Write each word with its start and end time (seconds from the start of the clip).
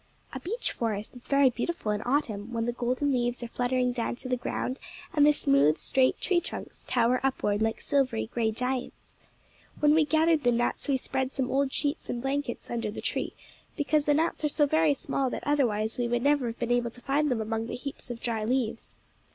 A 0.33 0.39
beech 0.39 0.71
forest 0.71 1.15
is 1.15 1.27
very 1.27 1.51
beautiful 1.51 1.91
in 1.91 2.01
autumn, 2.07 2.51
when 2.51 2.65
the 2.65 2.71
golden 2.71 3.11
leaves 3.11 3.43
are 3.43 3.47
fluttering 3.47 3.91
down 3.91 4.15
to 4.15 4.27
the 4.27 4.35
ground, 4.35 4.79
and 5.13 5.27
the 5.27 5.31
smooth, 5.31 5.77
straight 5.77 6.19
tree 6.19 6.41
trunks 6.41 6.83
tower 6.87 7.19
upward 7.21 7.61
like 7.61 7.79
silver 7.79 8.17
gray 8.25 8.49
giants. 8.51 9.13
When 9.79 9.93
we 9.93 10.05
gathered 10.05 10.43
the 10.43 10.51
nuts 10.51 10.87
we 10.87 10.97
spread 10.97 11.31
some 11.31 11.51
old 11.51 11.71
sheets 11.71 12.09
and 12.09 12.19
blankets 12.19 12.71
under 12.71 12.89
the 12.89 12.99
tree, 12.99 13.33
because 13.77 14.05
the 14.05 14.15
nuts 14.15 14.43
are 14.43 14.49
so 14.49 14.65
very 14.65 14.95
small 14.95 15.29
that 15.29 15.43
otherwise 15.45 15.99
we 15.99 16.07
would 16.07 16.23
never 16.23 16.47
have 16.47 16.57
been 16.57 16.71
able 16.71 16.89
to 16.89 16.99
find 17.01 17.29
them 17.29 17.39
among 17.39 17.67
the 17.67 17.75
heaps 17.75 18.09
of 18.09 18.19
dry 18.19 18.43
leaves. 18.43 18.95